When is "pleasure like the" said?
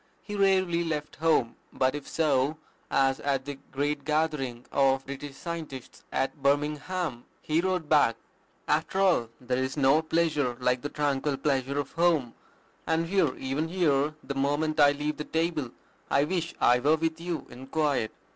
10.01-10.89